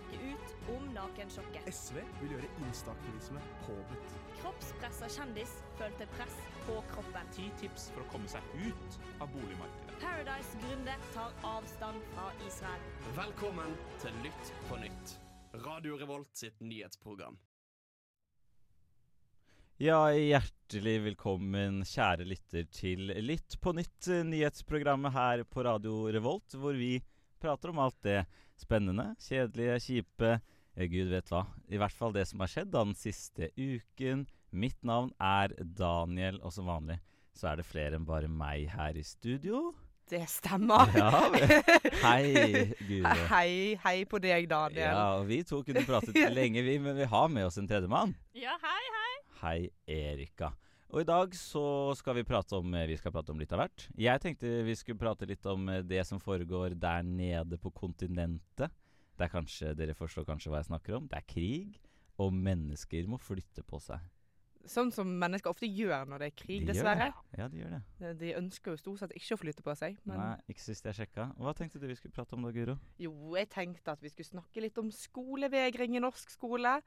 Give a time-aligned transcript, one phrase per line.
[0.00, 1.66] snakke ut om nakensjokket.
[1.74, 4.14] SV vil gjøre instaaktivisme påbudt.
[4.40, 7.26] Kroppspressa kjendis følte press på kroppen.
[7.34, 9.98] Ti tips for å komme seg ut av boligmarkedet.
[10.00, 12.88] Paradise-gründer tar avstand fra Israel.
[13.16, 15.16] Velkommen til Lytt på nytt.
[15.66, 17.38] Radio Revolt sitt nyhetsprogram.
[19.80, 26.76] Ja, hjertelig velkommen, kjære lytter, til Litt på nytt, nyhetsprogrammet her på Radio Revolt, hvor
[26.76, 26.98] vi
[27.40, 28.20] prater om alt det
[28.60, 31.44] spennende, kjedelige, kjipe eh, Gud vet hva.
[31.68, 34.26] I hvert fall det som har skjedd da den siste uken.
[34.50, 36.98] Mitt navn er Daniel, og som vanlig
[37.36, 39.70] så er det flere enn bare meg her i studio.
[40.10, 40.90] Det stemmer.
[40.98, 41.10] Ja,
[42.04, 43.12] hei, Guro.
[43.30, 44.88] Hei, hei på deg, Daniel.
[44.90, 48.16] Ja, og vi to kunne pratet lenge, vi, men vi har med oss en tredjemann.
[48.34, 49.12] Ja, hei, hei.
[49.40, 50.50] Hei, Erika.
[50.90, 51.62] Og i dag så
[51.94, 53.84] skal vi prate om Vi skal prate om litt av hvert.
[54.00, 58.72] Jeg tenkte vi skulle prate litt om eh, det som foregår der nede på kontinentet.
[59.14, 61.06] Det er kanskje, Dere forstår kanskje hva jeg snakker om?
[61.10, 61.76] Det er krig,
[62.18, 64.02] og mennesker må flytte på seg.
[64.68, 67.06] Sånn som mennesker ofte gjør når det er krig, De dessverre.
[67.38, 68.10] Ja, de gjør det.
[68.20, 69.96] De- ønsker jo stort sett ikke å flytte på seg.
[70.08, 71.30] Men Nei, ikke sist jeg sjekka.
[71.38, 72.74] Hva tenkte du vi skulle prate om da, Guro?
[73.00, 76.80] jo, jeg tenkte at vi skulle snakke litt om skolevegring i norsk skole.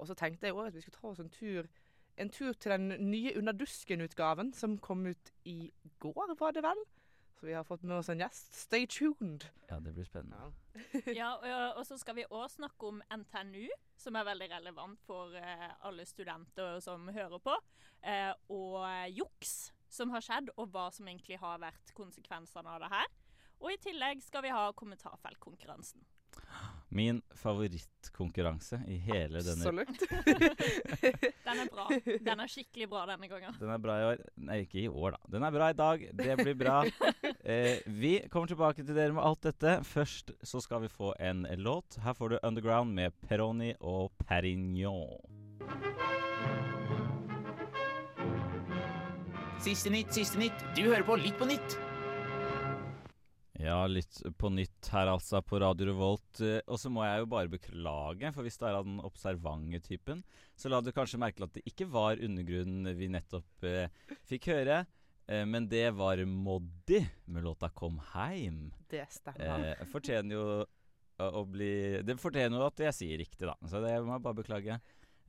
[0.00, 1.68] Og så tenkte jeg òg at vi skulle ta oss en tur,
[2.20, 6.82] en tur til den nye Under dusken-utgaven som kom ut i går, var det vel?
[7.42, 8.54] Så vi har fått med oss en gjest.
[8.54, 9.48] Stay tuned.
[9.66, 10.52] Ja, det blir spennende.
[11.10, 13.66] Ja, og, og så skal vi òg snakke om NTNU,
[13.98, 17.56] som er veldig relevant for eh, alle studenter som hører på.
[18.06, 22.92] Eh, og juks som har skjedd, og hva som egentlig har vært konsekvensene av det
[22.94, 23.10] her.
[23.62, 26.06] Og i tillegg skal vi ha kommentarfeltkonkurransen.
[26.92, 30.02] Min favorittkonkurranse i hele denne Absolutt.
[31.46, 31.86] Den er bra.
[32.20, 33.56] Den er skikkelig bra denne gangen.
[33.56, 34.20] Den er bra i år.
[34.44, 35.30] Nei, ikke i år, da.
[35.32, 36.04] Den er bra i dag.
[36.20, 36.82] Det blir bra.
[37.42, 39.72] Eh, vi kommer tilbake til dere med alt dette.
[39.82, 41.96] Først så skal vi få en låt.
[42.04, 45.18] Her får du Underground med Peroni og Perignon.
[49.62, 50.62] Siste nytt, siste nytt.
[50.78, 51.80] Du hører på Litt på nytt.
[53.62, 56.40] Ja, litt på nytt her altså på Radio Revolt.
[56.42, 59.78] Eh, og så må jeg jo bare beklage, for hvis det er av den observante
[59.84, 60.24] typen,
[60.58, 63.92] så la du kanskje merke til at det ikke var undergrunnen vi nettopp eh,
[64.26, 64.80] fikk høre.
[65.30, 68.72] Eh, men det var Moddi med låta 'Kom heim'.
[68.88, 69.76] Det stemmer.
[69.78, 70.66] Eh, fortjener jo
[71.22, 73.54] å, bli Det fortjener jo at jeg sier riktig, da.
[73.62, 74.80] Så det må jeg bare beklage.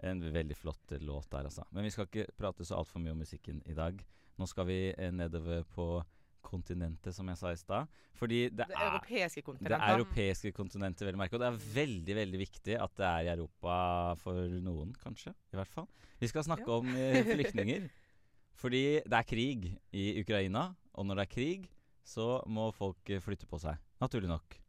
[0.02, 1.64] En veldig flott låt der, altså.
[1.72, 4.02] Men vi skal ikke prate så altfor mye om musikken i dag.
[4.40, 6.04] Nå skal vi eh, nedover på
[6.44, 7.90] kontinentet, som jeg sa i stad.
[8.20, 11.38] Fordi det, Det europeiske det europeiske kontinentet, vel å merke.
[11.38, 13.76] Og det er veldig veldig viktig at det er i Europa
[14.22, 14.34] for
[14.64, 15.34] noen, kanskje.
[15.54, 15.88] I hvert fall.
[16.20, 16.78] Vi skal snakke Ja.
[16.80, 17.88] om eh, flyktninger.
[18.62, 21.70] Fordi det er krig i Ukraina, og når det er krig,
[22.06, 23.80] så må folk eh, flytte på seg.
[24.04, 24.60] Naturlig nok.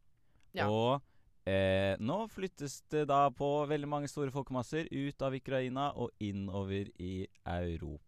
[0.55, 0.67] Ja.
[0.71, 1.01] Og
[1.47, 6.89] eh, nå flyttes det da på veldig mange store folkemasser ut av Ukraina og innover
[6.99, 8.04] i Europa.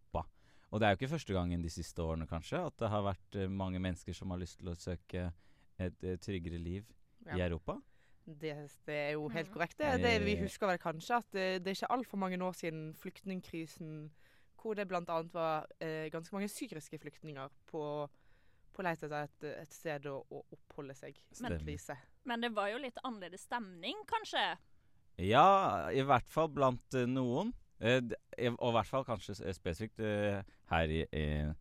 [0.71, 3.35] Og det er jo ikke første gangen de siste årene, kanskje, at det har vært
[3.39, 5.29] eh, mange mennesker som har lyst til å søke
[5.79, 6.83] et et tryggere liv
[7.35, 7.77] i Europa.
[8.27, 8.51] Det,
[8.87, 9.77] det er jo helt korrekt.
[9.79, 10.41] Det, det vi Eh.
[10.41, 14.09] husker vel kanskje at det, det er ikke altfor mange år siden flyktningkrisen,
[14.59, 15.21] hvor det bl.a.
[15.31, 17.83] var eh, ganske mange syriske flyktninger på,
[18.73, 21.95] på leit etter et, et sted å, å oppholde seg Men, krise.
[22.25, 24.43] Men det var jo litt annerledes stemning, kanskje?
[25.23, 27.53] Ja, i hvert fall blant eh, noen.
[27.79, 28.01] Eh,
[28.57, 30.39] og i hvert fall kanskje spesifikt eh,
[30.71, 31.51] her, i, eh,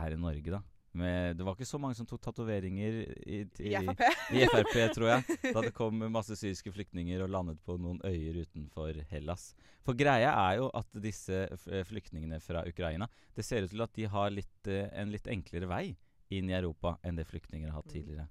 [0.00, 0.62] her i Norge, da.
[0.96, 4.00] Men det var ikke så mange som tok tatoveringer i, I i, Frp.
[4.32, 5.36] i Frp, tror jeg.
[5.52, 9.50] Da det kom masse syriske flyktninger og landet på noen øyer utenfor Hellas.
[9.84, 13.92] For greia er jo at disse eh, flyktningene fra Ukraina Det ser ut til at
[13.94, 15.84] de har litt, eh, en litt enklere vei
[16.32, 17.98] inn i Europa enn det flyktninger har hatt Mm.
[18.00, 18.26] tidligere.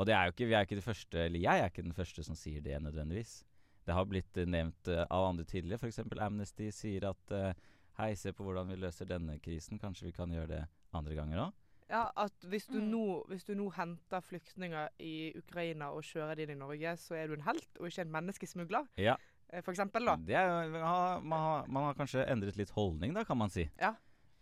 [0.00, 1.94] Og det er jo ikke, vi er ikke de første, eller jeg er ikke den
[1.96, 3.42] første som sier det nødvendigvis.
[3.86, 5.78] Det har blitt eh, nevnt eh, av andre tidligere.
[5.78, 6.00] F.eks.
[6.20, 7.52] Amnesty sier at eh,
[8.00, 9.78] hei, se på hvordan vi løser denne krisen.
[9.82, 10.64] Kanskje vi kan gjøre det
[10.96, 11.62] andre ganger òg.
[11.86, 12.88] Ja, at hvis du, Mm.
[12.90, 17.14] nå, hvis du nå henter flyktninger i Ukraina og kjører de inn i Norge, så
[17.14, 18.88] er du en helt og ikke en menneskesmugler.
[18.98, 19.14] Ja.
[19.52, 20.16] Eh, For eksempel, da.
[20.18, 23.54] Det er, man, har, man, har, man har kanskje endret litt holdning, da, kan man
[23.54, 23.68] si.
[23.78, 23.92] Ja.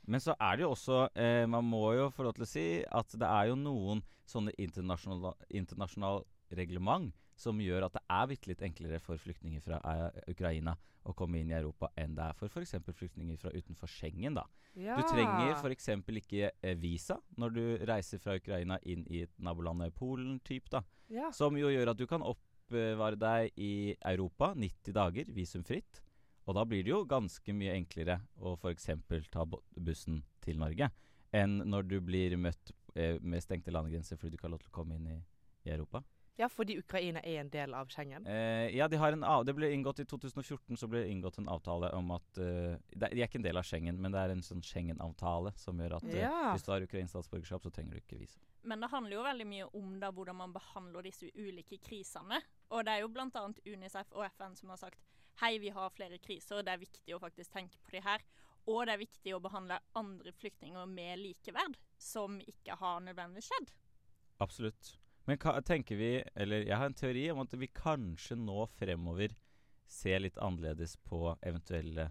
[0.08, 2.64] Men så er det jo også eh, Man må jo få lov til å si
[2.84, 8.50] at det er jo noen sånne internasjonale internasjonal reglement som gjør at det er bitte
[8.50, 12.36] litt enklere for flyktninger fra eh, Ukraina å komme inn i Europa enn det er
[12.38, 12.76] for f.eks.
[12.96, 14.38] flyktninger fra utenfor Schengen.
[14.38, 14.46] da.
[14.74, 14.96] Ja.
[14.96, 15.90] Du trenger f.eks.
[16.22, 20.82] ikke eh, visa når du reiser fra Ukraina inn i et naboland Polen, typ, da.
[21.12, 21.30] ja.
[21.32, 26.00] Som jo gjør at du kan oppbevare deg i Europa 90 dager visumfritt.
[26.44, 28.90] Og da blir det jo ganske mye enklere å f.eks.
[29.32, 29.44] ta
[29.76, 30.90] bussen til Norge
[31.34, 34.72] enn når du blir møtt eh, med stengte landegrenser fordi du ikke har lov til
[34.72, 35.16] å komme inn i,
[35.66, 36.04] i Europa.
[36.36, 38.26] Ja, fordi Ukraina er en del av Schengen.
[38.26, 41.38] Eh, ja, de har en av, det ble inngått I 2014 så ble det inngått
[41.38, 44.18] en avtale om at uh, det, De er ikke en del av Schengen, men det
[44.18, 46.32] er en sånn Schengen-avtale som gjør at ja.
[46.32, 48.42] uh, hvis du har ukrainsk statsborgerskap, så trenger du ikke vise.
[48.66, 52.42] Men det handler jo veldig mye om da hvordan man behandler disse ulike krisene.
[52.74, 53.44] Og det er jo bl.a.
[53.68, 55.06] Unicef og FN som har sagt
[55.42, 58.26] hei, vi har flere kriser, det er viktig å faktisk tenke på de her.
[58.70, 63.74] Og det er viktig å behandle andre flyktninger med likeverd, som ikke har nødvendigvis skjedd.
[64.42, 64.94] Absolutt.
[65.26, 69.32] Men hva, tenker vi Eller jeg har en teori om at vi kanskje nå fremover
[69.88, 72.10] ser litt annerledes på eventuelle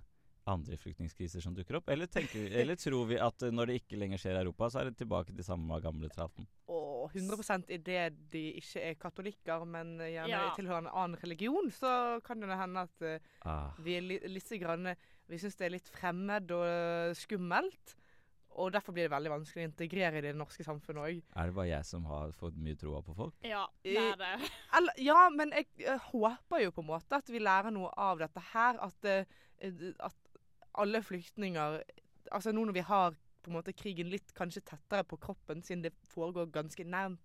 [0.49, 1.89] andre flyktningkriser som dukker opp?
[1.89, 4.69] Eller, tenker vi, eller tror vi at eh, når det ikke lenger skjer i Europa,
[4.69, 6.45] så er det tilbake til samme gamle traten?
[6.67, 10.43] Og 100% idet de ikke er katolikker, men gjerne Ja.
[10.55, 13.71] tilhører en annen religion, så kan det hende at uh, Ah.
[13.83, 14.93] vi er li litt grann,
[15.27, 17.95] Vi syns det er litt fremmed og eh, skummelt.
[18.59, 21.21] Og derfor blir det veldig vanskelig å integrere i det norske samfunnet òg.
[21.33, 23.35] Er det bare jeg som har fått mye troa på folk?
[23.47, 24.33] Ja, det er det.
[24.77, 28.21] Eller, ja, men jeg, jeg, håper jo på en måte at vi lærer noe av
[28.21, 28.79] dette her.
[28.83, 30.39] At, eh, at
[30.73, 31.83] alle flyktninger
[32.33, 33.11] Altså nå når vi har
[33.43, 37.19] på en måte krigen litt kanskje tettere på kroppen, siden det foregår ganske nærmt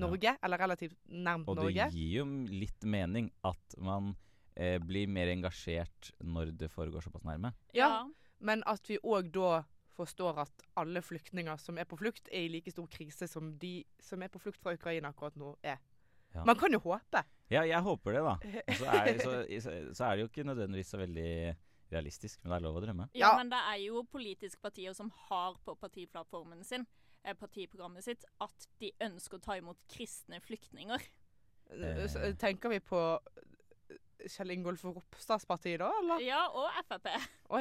[0.00, 1.88] Norge, eller relativt nærmt Og det Norge.
[1.92, 4.14] gir jo litt mening at man
[4.56, 7.52] eh, blir mer engasjert når det foregår såpass nærme.
[7.76, 8.06] Ja.
[8.40, 9.62] Men at vi òg da
[9.96, 13.82] forstår at alle flyktninger som er på flukt, er i like stor krise som de
[14.02, 15.80] som er på flukt fra Ukraina akkurat nå er.
[16.32, 16.46] Ja.
[16.48, 17.22] Man kan jo håpe.
[17.52, 18.34] Ja, jeg håper det, da.
[18.78, 19.34] Så er, så,
[19.92, 21.32] så, er det jo ikke nødvendigvis så veldig
[21.92, 23.08] realistisk, men det er lov å drømme.
[23.18, 26.86] Ja, men det er jo politiske partier som har på partiplattformen sin,
[27.20, 31.04] eh, partiprogrammet sitt, at de ønsker å ta imot kristne flyktninger.
[31.72, 32.32] Eh.
[32.40, 33.02] Tenker vi på
[34.28, 36.20] Kjell Ingolf Ropstads parti da, eller?
[36.24, 37.08] Ja, og Frp.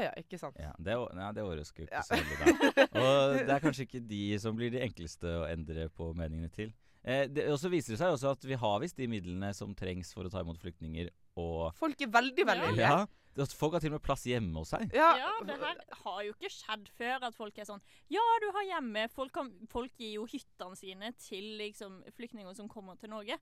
[0.02, 0.56] ja, ikke sant.
[0.60, 2.02] Ja, det, o- nei, det overrasker jo ikke Ja.
[2.04, 2.88] så veldig.
[3.02, 6.74] Og det er kanskje ikke de som blir de enkleste å endre på meningene til.
[7.04, 9.72] Eh, det, og så viser det seg også at vi har visst de midlene som
[9.74, 11.10] trengs for å ta imot flyktninger,
[11.42, 12.92] og Folk er veldig, veldig Ja.
[13.02, 13.08] ja,
[13.42, 14.86] at folk har til og med plass hjemme hos seg.
[14.94, 17.82] Ja, Ja, det her har jo ikke skjedd før at folk er sånn
[18.12, 22.70] Ja, du har hjemme Folk, kan, folk gir jo hyttene sine til liksom flyktninger som
[22.70, 23.40] kommer til Norge.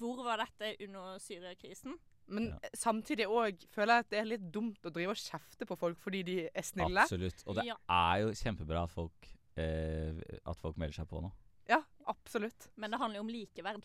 [0.00, 1.94] Hvor var dette under Syria-krisen?
[2.30, 2.68] Men Ja.
[2.78, 5.98] samtidig òg føler jeg at det er litt dumt å drive og kjefte på folk
[5.98, 7.02] fordi de er snille.
[7.02, 7.42] Absolutt.
[7.46, 7.74] Og det Ja.
[7.88, 10.12] er jo kjempebra at folk, eh,
[10.46, 11.32] at folk melder seg på nå.
[11.68, 12.68] Ja, absolutt.
[12.76, 13.84] Men det handler jo om likeverd.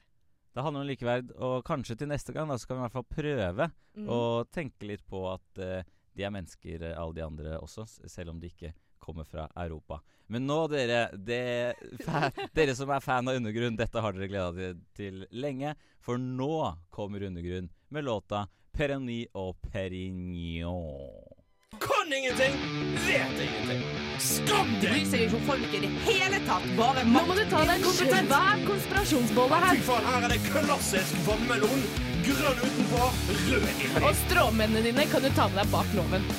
[0.56, 2.94] Det handler om likeverd, og kanskje til neste gang da, så kan vi i hvert
[2.94, 4.08] fall prøve Mm.
[4.08, 5.84] å tenke litt på at eh,
[6.16, 8.74] de er mennesker, eh, alle de andre også, selv om de ikke
[9.06, 10.02] kommer fra Europa.
[10.28, 11.76] Men nå, dere, det,
[12.58, 15.76] dere som er fan av Undergrunn, dette har dere gleda dere til lenge.
[16.06, 21.36] For nå kommer Undergrunn med låta 'Peroni og Perignon'.
[21.80, 22.56] Kan ingenting,
[23.08, 23.84] vet ingenting.
[24.20, 24.90] Skam deg!
[24.92, 26.66] Bryr seg ikke om folk i det hele tatt.
[26.78, 29.80] Bare Nå må du ta deg en kompetent Hver konspirasjonsbolle her.
[29.80, 31.88] Fy faen, her er det klassisk vannmelon.
[32.26, 33.10] Grønn utenpå,
[33.52, 33.90] rød inni.
[34.02, 36.30] Og stråmennene dine kan du ta med deg bak loven.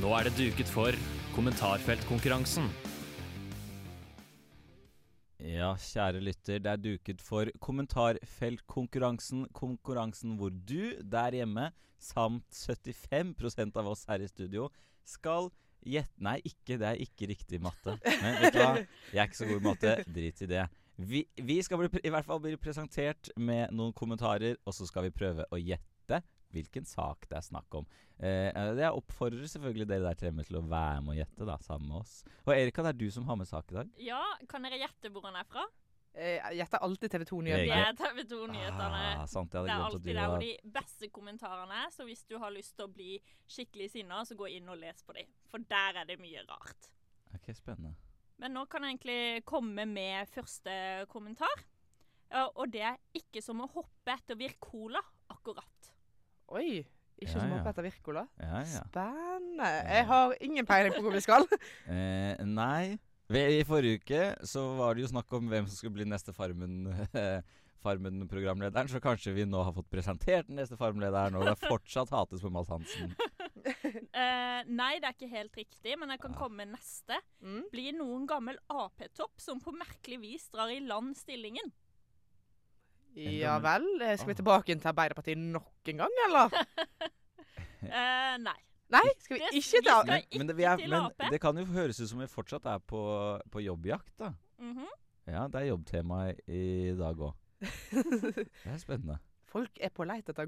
[0.00, 0.96] Nå er det duket for
[1.40, 2.66] kommentarfeltkonkurransen.
[5.40, 9.46] Ja, kjære lytter, det er duket for kommentarfeltkonkurransen.
[9.56, 14.66] Konkurransen hvor du der hjemme, samt 75% av oss her i studio,
[15.08, 15.48] skal
[15.80, 17.96] gjette Nei, ikke, det er ikke riktig matte.
[18.04, 18.74] Men vet du hva?
[19.14, 19.96] Jeg er ikke så god i matte.
[20.12, 20.66] Drit i det.
[21.00, 25.08] Vi, vi skal bli, i hvert fall bli presentert med noen kommentarer, og så skal
[25.08, 26.20] vi prøve å gjette
[26.52, 27.86] hvilken sak det er snakk om.
[28.20, 31.88] Eh, jeg oppfordrer selvfølgelig dere der fremme til å være med og gjette, da, sammen
[31.88, 32.16] med oss.
[32.46, 33.92] Og Erika, det er du som har med sak i dag.
[34.02, 35.64] Ja, kan dere gjette hvor han er fra?
[36.12, 37.86] Eh, Jeg gjetter alltid TV 2 Det Nyheter.
[37.86, 39.02] er TV 2-nyhetene.
[39.22, 42.50] Ah, sant, Det er alltid der hvor de beste kommentarene er, så hvis du har
[42.50, 45.26] lyst til å bli skikkelig sinna, så gå inn og les på dem.
[45.48, 46.90] For der er det mye rart.
[47.34, 47.94] Ok, spennende.
[48.42, 51.62] Men nå kan jeg egentlig komme med første kommentar.
[52.56, 55.89] Og det er ikke som å hoppe etter Virkola, akkurat.
[56.50, 56.82] Oi.
[57.20, 57.60] Ikke Ja, som ja.
[57.60, 58.24] oppe etter Wirkola.
[58.40, 58.82] Ja, ja.
[58.88, 59.68] Spennende.
[59.68, 61.46] Jeg har ingen peiling på hvor vi skal.
[61.90, 62.98] Eh, nei.
[63.30, 66.88] I forrige uke så var det jo snakk om hvem som skulle bli neste Farmen
[67.84, 72.12] Farmen-programlederen, så kanskje vi nå har fått presentert den neste Farmen-lederen, og det er fortsatt
[72.12, 73.14] hates på Mads Hansen.
[73.16, 76.40] uh, nei, det er ikke helt riktig, men jeg kan ja.
[76.42, 77.20] komme med neste.
[77.40, 77.62] Mm.
[77.72, 81.72] Blir noen gammel Ap-topp som på merkelig vis drar i land stillingen?
[83.14, 83.86] Ja vel.
[84.02, 84.40] eh, Skal vi Ah.
[84.42, 86.50] tilbake inn til Arbeiderpartiet nok en gang, eller?
[87.82, 88.56] Eh, nei.
[88.92, 91.56] Nei, skal vi ikke til ta skal- Men, men, det, vi er, men det kan
[91.56, 93.00] jo høres ut som vi fortsatt er på,
[93.50, 94.32] på jobbjakt, da.
[94.58, 94.86] Mhm.
[95.30, 97.34] Ja, det er jobbtema i dag òg.
[97.62, 99.18] Det er spennende.
[99.46, 100.46] Folk er på leit etter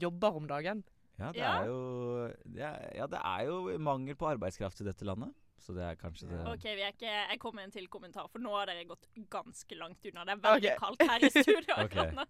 [0.00, 0.82] jobber om dagen.
[1.18, 1.52] Ja, det Ja.
[1.62, 5.32] er jo det er, Ja, det er jo mangel på arbeidskraft i dette landet.
[5.62, 8.28] Så det er kanskje det OK, vi er ikke, jeg kommer med en til kommentar,
[8.32, 10.24] for nå har dere gått ganske langt unna.
[10.26, 10.80] Det er veldig okay.
[10.80, 11.76] kaldt her i studio.
[11.84, 12.26] Akkurat nå.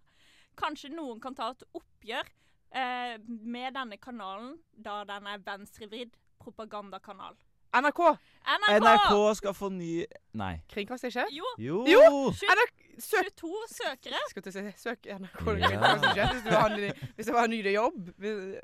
[0.60, 2.28] Kanskje noen kan ta et oppgjør
[2.76, 7.38] eh, med denne kanalen, da den er venstrevridd propagandakanal.
[7.72, 8.00] NRK!
[8.44, 8.80] NRK!
[8.82, 10.02] NRK skal få ny
[10.36, 10.58] Nei.
[10.68, 11.30] Kringkastingssjef?
[11.32, 11.78] Jo, Jo!
[11.88, 12.00] Jo!
[12.32, 14.18] NRK, søk 22 søkere.
[14.28, 15.68] Skal til å si søk NRK Ja.
[15.70, 16.74] kringkastingssjef hvis du har
[17.16, 18.10] hvis det var en ny jobb.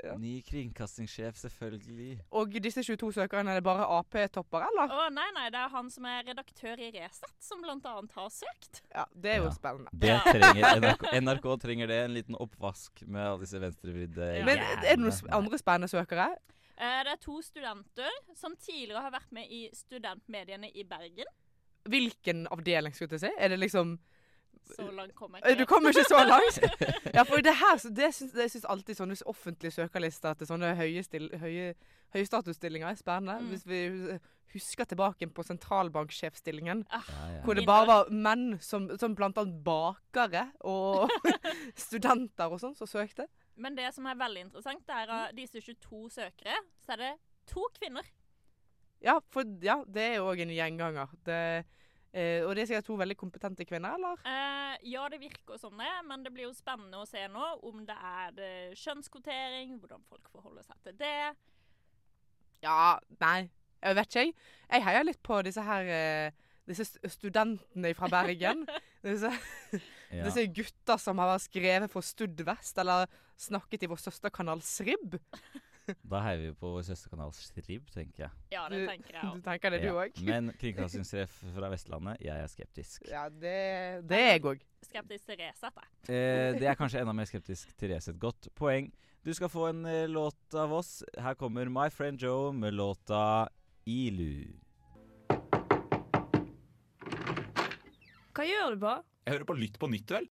[0.03, 0.13] Ja.
[0.21, 2.19] Ny kringkastingssjef, selvfølgelig.
[2.37, 4.93] Og disse 22 søkerne, er det bare Ap-topper, eller?
[4.93, 8.83] Å nei, nei, det er han som er redaktør i Resett, som annet har søkt.
[8.93, 9.55] Ja, det er jo Ja.
[9.57, 9.89] spennende.
[9.93, 11.99] Det trenger NRK, NRK trenger det.
[12.05, 14.45] En liten oppvask med alle disse venstrevridde Ja.
[14.45, 16.35] Men er det noen andre spennende søkere?
[16.79, 18.09] Eh, det er to studenter
[18.39, 21.27] som tidligere har vært med i studentmediene i Bergen.
[21.89, 23.31] Hvilken avdeling, skulle jeg si?
[23.37, 23.97] Er det liksom
[24.69, 25.59] Så langt kommer jeg Eh, ikke.
[25.59, 26.59] Du kommer ikke så langt?
[27.15, 31.03] Ja, for det her, det syns jeg syns alltid sånne offentlige søkerlister til sånne høye,
[31.03, 31.71] still, høye,
[32.13, 33.39] høye statusstillinger er spennende.
[33.41, 33.47] Mm.
[33.53, 33.79] Hvis vi
[34.53, 37.41] husker tilbake på sentralbanksjefstillingen, Ah, Ja, ja.
[37.45, 41.09] hvor det bare var menn som, som blant annet bakere og
[41.75, 43.25] studenter og sånn som søkte.
[43.59, 47.11] Men det som er veldig interessant, er av disse 22 søkere, så er det
[47.49, 48.07] to kvinner.
[49.03, 51.11] Ja, for ja, det er jo òg en gjenganger.
[51.27, 51.39] Det,
[52.11, 54.19] eh, og det er sikkert to veldig kompetente kvinner, eller?
[54.27, 57.85] Eh, ja, det virker som det, men det blir jo spennende å se nå om
[57.87, 61.31] det er det kjønnskvotering, hvordan folk forholder seg til det.
[62.63, 63.49] Ja, nei,
[63.79, 64.37] jeg vet ikke, jeg.
[64.69, 68.65] Jeg heier litt på disse her eh, disse studentene fra Bergen.
[69.05, 69.31] disse,
[70.09, 70.23] Ja.
[70.25, 75.17] disse gutta som har skrevet for Studvest, eller snakket i vår søsterkanal Srib.
[76.05, 78.31] Da heier vi på vår søsterkanal Srib, tenker jeg.
[78.53, 79.35] Ja, det tenker jeg også.
[79.35, 79.43] Du òg.
[79.47, 80.05] tenker det, du Ja.
[80.29, 83.05] Men kringkastingssjef fra Vestlandet, jeg er skeptisk.
[83.09, 83.55] Ja, det,
[84.09, 84.61] det er jeg òg.
[84.85, 85.89] Skeptisk til Resett, jeg.
[86.15, 88.19] Eh, det er kanskje enda mer skeptisk til Resett.
[88.21, 88.91] Godt poeng.
[89.25, 90.99] Du skal få en eh, låt av oss.
[91.17, 93.49] Her kommer My Friend Joe med låta
[93.89, 94.45] Ilu.
[98.39, 98.91] Hva gjør du på?
[99.27, 100.27] Jeg hører på Lytt på nytt, vel?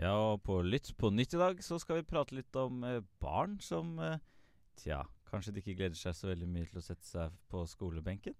[0.00, 3.02] Ja, og på Lytt på nytt i dag så skal vi prate litt om eh,
[3.20, 4.22] barn som eh,
[4.80, 8.32] Tja, kanskje de ikke gleder seg så veldig mye til å sette seg på skolebenken?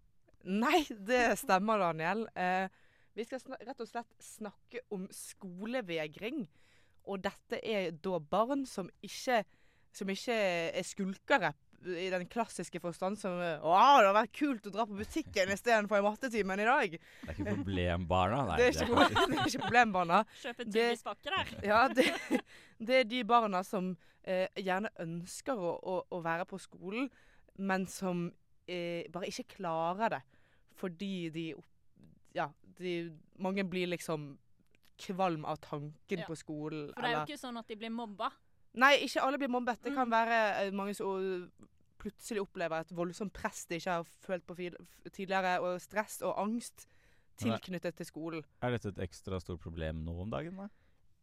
[0.49, 2.25] Nei, det stemmer, Daniel.
[2.33, 2.73] Eh,
[3.13, 6.47] vi skal rett og slett snakke om skolevegring.
[7.13, 9.43] Og dette er da barn som ikke,
[9.93, 10.41] som ikke
[10.73, 11.53] er skulkere
[11.87, 15.53] i den klassiske forstand som eh, Å, det hadde vært kult å dra på butikken
[15.55, 16.97] istedenfor i mattetimen i dag.
[16.99, 18.57] Det er ikke problembarna, nei.
[18.61, 20.19] det, er ikke, kanskje- det er ikke problembarna.
[20.43, 21.55] Kjøpe tyggispakker her.
[21.65, 22.07] Ja, det,
[22.91, 23.95] det er de barna som
[24.25, 27.09] eh, gjerne ønsker å, å, å være på skolen,
[27.57, 28.27] men som
[28.69, 30.23] eh, bare ikke klarer det.
[30.81, 31.49] Fordi de
[32.37, 32.47] Ja,
[32.79, 33.11] de,
[33.43, 34.35] mange blir liksom
[35.01, 36.27] kvalm av tanken Ja.
[36.29, 36.91] på skolen.
[36.93, 38.29] For det er jo eller- ikke sånn at de blir mobba.
[38.75, 39.81] Nei, ikke alle blir mobbet.
[39.83, 40.13] Det kan Mm.
[40.13, 41.51] være eh, mange som
[41.99, 44.55] plutselig opplever et voldsomt press de ikke har følt på
[45.13, 46.87] tidligere, og stress og angst
[47.37, 48.45] tilknyttet til skolen.
[48.63, 50.69] Er dette et ekstra stort problem nå om dagen, da?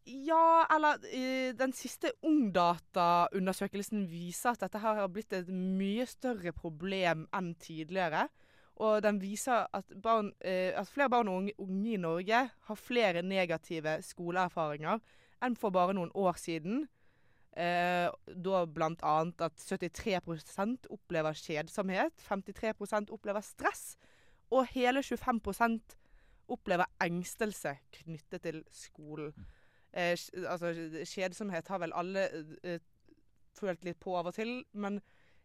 [0.06, 6.52] Ja, eller eh, den siste Ungdata-undersøkelsen viser at dette her har blitt et mye større
[6.56, 8.28] problem enn tidligere.
[8.78, 13.22] Og den viser at, barn, eh, at flere barn og unge i Norge har flere
[13.22, 15.00] negative skoleerfaringer
[15.42, 16.86] enn for bare noen år siden.
[17.56, 18.08] Eh,
[18.44, 18.64] da
[19.02, 23.96] annet at 73% opplever kjedsomhet, 53% opplever stress,
[24.50, 25.96] og hele 25%
[26.48, 29.32] opplever engstelse knyttet til skolen.
[29.92, 30.14] Eh,
[30.46, 30.72] altså,
[31.04, 32.28] kjedsomhet har vel alle
[32.62, 32.80] eh,
[33.58, 35.00] følt litt på av og til, men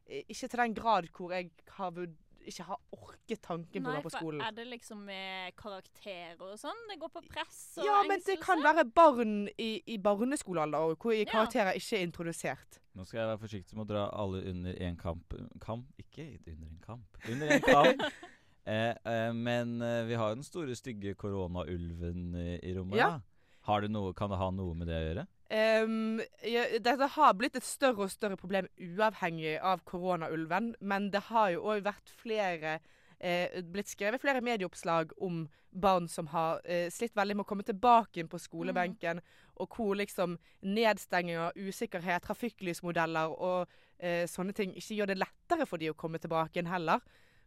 [0.06, 2.16] eh, ikke til den grad hvor jeg har vurd
[2.50, 4.42] ikke har orket tanken på å Nei, være på for skolen.
[4.46, 6.80] er det liksom med karakterer og sånn?
[6.90, 11.14] Det går på press og Ja, men det kan være barn i, i barneskolealder hvor
[11.16, 11.26] Ja.
[11.32, 12.80] karakterer ikke er introdusert.
[12.94, 15.34] Nå skal jeg være forsiktig med å dra alle under én kamp
[15.64, 15.88] Kam?
[15.98, 17.18] Ikke under en kamp.
[17.30, 18.04] Under en kamp.
[18.70, 22.98] eh, eh, men eh, vi har jo den store, stygge koronaulven i, i rommet.
[23.00, 23.10] Ja.
[23.18, 23.22] da.
[23.64, 25.26] Har det noe, kan det ha noe med det å gjøre?
[25.54, 31.52] Ja, dette har blitt et større og større problem uavhengig av koronaulven, men det har
[31.54, 32.80] jo òg vært flere
[33.20, 37.66] eh, blitt skrevet flere medieoppslag om barn som har eh, slitt veldig med å komme
[37.66, 39.22] tilbake på skolebenken,
[39.62, 45.82] og hvor liksom nedstenginger, usikkerhet, trafikklysmodeller og eh, sånne ting ikke gjør det lettere for
[45.82, 47.04] de å komme tilbake inn heller.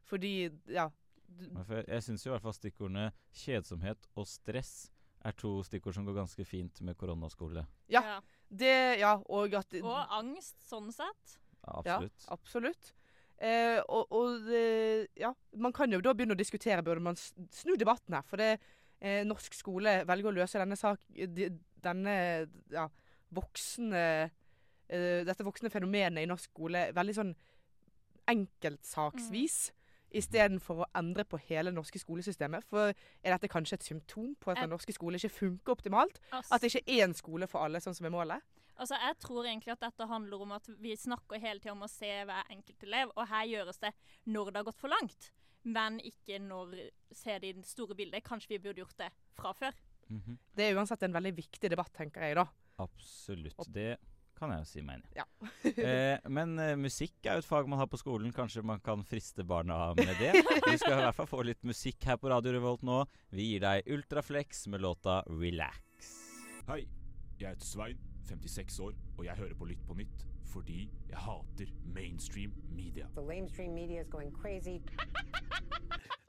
[0.07, 0.91] Fordi, ja
[1.87, 4.87] jeg syns i hvert fall stikkordene kjedsomhet og stress
[5.27, 7.67] er to stikkord som går ganske fint med koronaskole.
[7.93, 8.21] Ja.
[8.47, 11.39] Det, ja, og at Og angst, sånn sett.
[11.67, 12.27] Ja, absolutt.
[12.27, 12.93] Ja, absolutt.
[13.37, 17.75] Eh, og og det, ja, man kan jo da begynne å diskutere burde man snu
[17.77, 18.25] debatten her.
[18.29, 18.61] For det,
[19.01, 21.51] eh, norsk skole velger å løse denne sak, de,
[21.85, 22.17] denne
[22.73, 22.87] ja,
[23.37, 24.07] voksne
[24.89, 27.35] eh, dette voksne fenomenet i norsk skole veldig sånn
[28.31, 29.59] enkeltsaksvis.
[30.19, 32.65] Istedenfor å endre på hele det norske skolesystemet?
[32.71, 36.21] For er dette kanskje et symptom på at den norske skolen ikke funker optimalt?
[36.33, 36.51] Ass.
[36.51, 38.45] At det ikke er én skole for alle, sånn som er målet?
[38.77, 41.89] Altså, Jeg tror egentlig at dette handler om at vi snakker hele tida om å
[41.89, 43.93] se hver enkelt elev, og her gjøres det
[44.27, 45.31] når det har gått for langt,
[45.65, 46.75] men ikke når
[47.13, 48.25] ser det i det store bildet.
[48.27, 49.73] Kanskje vi burde gjort det fra før.
[50.09, 50.37] Mhm.
[50.55, 52.47] Det er uansett en veldig viktig debatt, tenker jeg da.
[52.79, 53.57] Absolutt.
[53.73, 53.97] Det
[54.37, 55.19] kan jeg jo si meg enig i.
[55.19, 55.27] Ja.
[55.89, 58.35] eh, men eh, musikk er jo et fag man har på skolen.
[58.37, 60.33] Kanskje man kan friste barna med det.
[60.69, 63.03] Vi skal i hvert fall få litt musikk her på Radio Revolt nå.
[63.35, 66.15] Vi gir deg Ultraflex med låta 'Relax'.
[66.69, 66.85] Hei,
[67.39, 71.73] jeg heter Svein, 56 år, og jeg hører på Lytt på nytt fordi jeg hater
[71.85, 73.09] mainstream media.
[73.17, 74.79] The lamestream media is going crazy.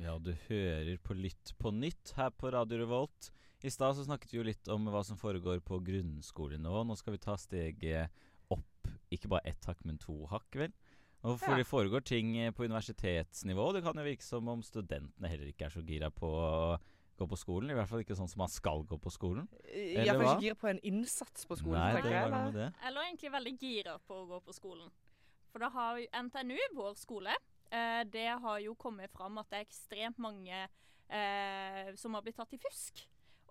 [0.00, 3.26] Ja, du hører på Lytt på nytt her på Radio Revolt.
[3.62, 6.84] I stad så snakket vi jo litt om hva som foregår på grunnskolenivå.
[6.88, 8.08] Nå skal vi ta steget
[8.50, 10.72] opp, ikke bare ett hakk, men to hakk, vel?
[11.20, 11.58] Og for Ja.
[11.60, 13.72] det foregår ting eh, på universitetsnivå.
[13.74, 16.78] Det kan jo virke som om studentene heller ikke er så gira på å
[17.20, 17.70] gå på skolen.
[17.70, 19.44] I hvert fall ikke sånn som man skal gå på skolen.
[19.68, 20.32] Eller Iallfall hva?
[20.38, 21.76] ikke gira på en innsats på skolen.
[21.82, 22.52] Nei, tenker det jeg, var noe eller?
[22.52, 22.88] med det.
[22.88, 24.90] Eller egentlig veldig gira på å gå på skolen.
[25.52, 27.36] For da har jo NTNU, vår skole,
[27.68, 30.64] eh, det har jo kommet fram at det er ekstremt mange
[31.10, 33.04] eh, som har blitt tatt i fusk.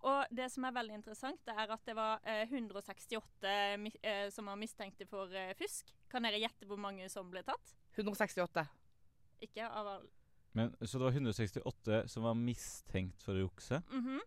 [0.07, 4.47] Og det som er veldig interessant, det er at det var eh, 168 eh, som
[4.47, 5.91] var mistenkte for eh, fusk.
[6.11, 7.73] Kan dere gjette hvor mange som ble tatt?
[7.97, 8.63] 168.
[9.43, 10.11] Ikke av alle.
[10.57, 13.81] Men, så det var 168 som var mistenkt for å jukse.
[13.91, 14.19] Mhm.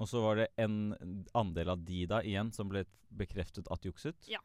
[0.00, 0.94] Og så var det en
[1.36, 4.16] andel av de da igjen som ble bekreftet at jukset.
[4.32, 4.40] Ja.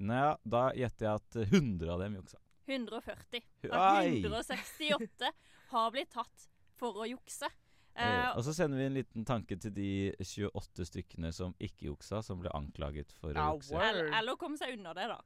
[0.00, 2.40] Nei, da gjetter jeg at 100 av dem juksa.
[2.64, 3.44] 140.
[3.68, 3.68] Oi!
[3.68, 5.30] Av 168
[5.74, 6.46] har blitt tatt
[6.80, 7.50] for å jukse.
[7.94, 11.86] Eh, Eh, og så sender vi en liten tanke til de 28 stykkene som ikke
[11.86, 13.74] juksa, som ble anklaget for å jukse.
[13.74, 13.86] word.
[13.86, 15.20] eller, eller komme seg unna det, da.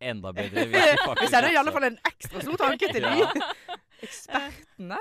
[0.00, 3.46] Enda bedre hvis Vi sender i alle fall en ekstra stor tanke til de
[4.06, 4.98] ekspertene.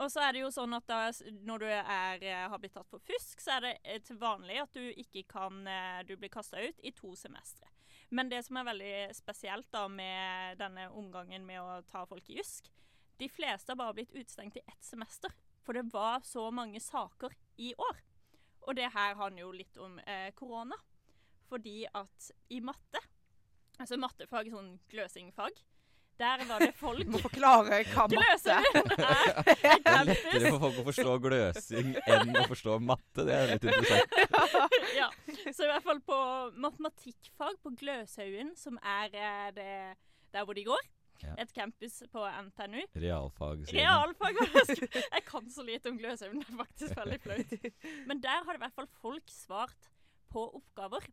[0.00, 1.00] Og så er det jo sånn at da,
[1.44, 4.62] når du er, eh, har blitt tatt for fusk, så er det eh, til vanlig
[4.62, 5.60] at du ikke kan
[6.06, 7.66] Du blir kasta ut i to semestre.
[8.10, 12.40] Men det som er veldig spesielt da med denne omgangen med å ta folk i
[12.40, 12.70] jusk
[13.18, 15.30] De fleste har bare blitt utestengt i ett semester.
[15.70, 17.30] For det var så mange saker
[17.62, 17.98] i år.
[18.66, 20.74] Og det her handler jo litt om eh, korona.
[21.46, 22.98] Fordi at i matte
[23.78, 25.54] Altså mattefag, sånn gløsingfag,
[26.18, 29.30] der var det folk Du må forklare hva matte Gløsing er
[29.86, 33.28] Det er lettere for folk å forstå gløsing enn å forstå matte.
[33.30, 34.20] Det er litt interessant.
[34.98, 35.08] ja.
[35.54, 36.22] Så i hvert fall på
[36.66, 39.74] matematikkfag på Gløshaugen, som er eh, det,
[40.34, 41.34] der hvor de går, Ja.
[41.42, 42.80] et campus på NTNU.
[43.02, 43.64] Realfag.
[43.74, 44.40] Realfag.
[45.14, 47.56] jeg kan så lite om Gløshaugen, det er faktisk veldig flaut.
[48.08, 49.90] Men der har i hvert fall folk svart
[50.30, 51.04] på oppgaver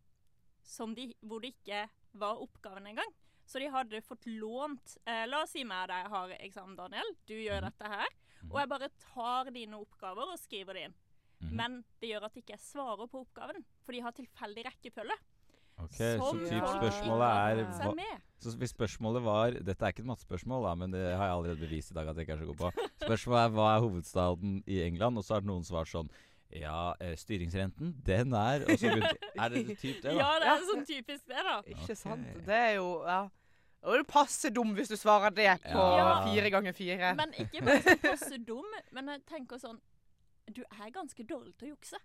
[0.67, 1.85] som de, hvor det ikke
[2.19, 3.11] var oppgaven engang.
[3.47, 7.13] Så de hadde fått lånt eh, La oss si meg at deg har eksamen, Daniel.
[7.29, 7.67] Du gjør mm.
[7.69, 8.15] dette her.
[8.47, 10.97] Og jeg bare tar dine oppgaver og skriver det inn.
[11.37, 11.53] Mm.
[11.59, 15.17] Men det gjør at ikke svarer på oppgaven, for de har tilfeldig rekkefølge.
[15.77, 18.05] Ok, så Som typ folk spørsmålet er hva.
[18.41, 21.61] Så hvis spørsmålet var Dette er ikke et mattespørsmål, da, men det har jeg allerede
[21.61, 22.87] bevist i dag at jeg ikke er så god på.
[23.05, 26.09] Spørsmålet er hva er hovedstaden i England, og så har noen svart sånn
[26.53, 30.13] Ja, eh, styringsrenten, den er Og så begynte Er det typ det, da?
[30.15, 31.57] Ja, det er sånn typisk det, da.
[31.75, 32.29] Ikke sant?
[32.47, 33.19] Det er jo ja.
[33.87, 36.07] Og du er passe dum hvis du svarer det på Ja.
[36.25, 37.11] fire ganger fire.
[37.19, 39.77] Men ikke bare så passe dum, men jeg tenker sånn
[40.55, 41.99] Du er ganske dårlig til å jukse.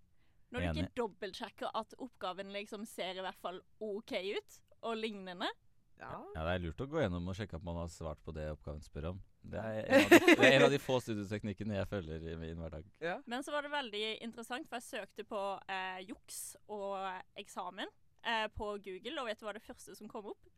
[0.52, 0.84] Når du Enig.
[0.84, 5.48] ikke dobbeltsjekker at oppgaven liksom ser i hvert fall OK ut, og lignende.
[6.02, 6.10] ja.
[6.34, 8.48] Ja, Det er lurt å gå gjennom og sjekke at man har svart på det
[8.52, 9.20] oppgaven spør om.
[9.42, 12.86] Det er en av de, en av de få studieteknikkene jeg følger i min hverdag.
[13.26, 16.98] Men så var det veldig interessant, for jeg søkte på eh, juks og
[17.40, 17.88] eksamen
[18.22, 20.50] eh, på Google, og vet du hva det første som kom opp?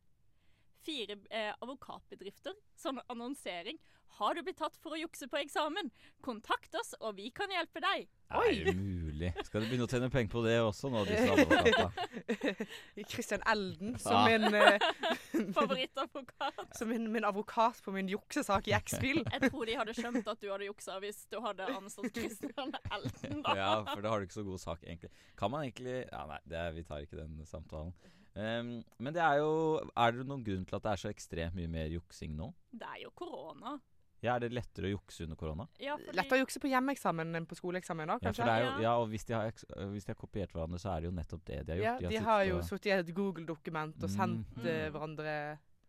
[0.85, 2.57] Fire eh, advokatbedrifter.
[2.77, 3.79] Sånn annonsering.
[4.19, 5.89] Har du blitt tatt for å jukse på eksamen?
[6.23, 8.05] Kontakt oss, og vi kan hjelpe deg.
[8.35, 9.31] Er det mulig?
[9.47, 12.67] Skal du begynne å tjene penger på det også nå, disse advokatene?
[13.09, 14.39] Christian Elden som Ja.
[14.39, 14.79] min, eh,
[15.57, 16.77] Favorittadvokat.
[16.79, 19.23] som min, min advokat på min juksesak i X-spill.
[19.33, 23.41] Jeg tror de hadde skjønt at du hadde juksa hvis du hadde ansatt Christian Elden,
[23.47, 23.55] da.
[23.59, 25.11] Ja, for da har du ikke så god sak, egentlig.
[25.39, 27.95] Kan man egentlig Ja, nei, det er, vi tar ikke den samtalen.
[28.35, 31.55] Um, men det er jo Er det noen grunn til at det er så ekstremt
[31.55, 32.49] mye mer juksing nå?
[32.75, 33.77] Det er jo korona.
[34.25, 35.67] Ja, Er det lettere å jukse under korona?
[35.83, 38.47] Ja, fordi Lettere å jukse på hjemmeeksamen enn på skoleeksamen, òg, kanskje?
[38.47, 38.95] Ja, det er jo, Ja.
[39.03, 39.53] og hvis de, har,
[39.93, 42.03] hvis de har kopiert hverandre, så er det jo nettopp det de har gjort.
[42.03, 44.67] Ja, de sittet har jo sittet i et Google-dokument og sendt mm.
[44.67, 45.37] eh, hverandre